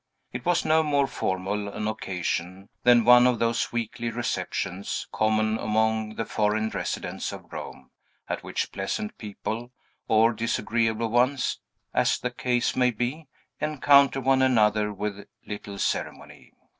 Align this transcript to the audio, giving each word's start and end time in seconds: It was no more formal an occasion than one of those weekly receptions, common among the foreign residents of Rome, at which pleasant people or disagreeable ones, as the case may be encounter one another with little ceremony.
It 0.33 0.43
was 0.45 0.65
no 0.65 0.81
more 0.81 1.05
formal 1.05 1.67
an 1.69 1.87
occasion 1.87 2.69
than 2.81 3.05
one 3.05 3.27
of 3.27 3.37
those 3.37 3.71
weekly 3.71 4.09
receptions, 4.09 5.07
common 5.11 5.59
among 5.59 6.15
the 6.15 6.25
foreign 6.25 6.71
residents 6.71 7.31
of 7.31 7.53
Rome, 7.53 7.91
at 8.27 8.43
which 8.43 8.71
pleasant 8.71 9.15
people 9.19 9.71
or 10.07 10.33
disagreeable 10.33 11.09
ones, 11.09 11.59
as 11.93 12.17
the 12.17 12.31
case 12.31 12.75
may 12.75 12.89
be 12.89 13.27
encounter 13.59 14.19
one 14.19 14.41
another 14.41 14.91
with 14.91 15.27
little 15.45 15.77
ceremony. 15.77 16.51